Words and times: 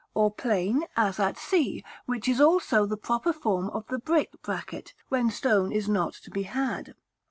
or 0.15 0.31
plain, 0.31 0.83
as 0.97 1.19
at 1.19 1.37
c, 1.37 1.85
which 2.07 2.27
is 2.27 2.41
also 2.41 2.87
the 2.87 2.97
proper 2.97 3.31
form 3.31 3.69
of 3.69 3.85
the 3.89 3.99
brick 3.99 4.31
bracket, 4.41 4.95
when 5.09 5.29
stone 5.29 5.71
is 5.71 5.87
not 5.87 6.13
to 6.15 6.31
be 6.31 6.41
had. 6.41 6.95